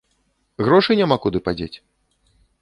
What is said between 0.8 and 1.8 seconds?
няма куды падзець?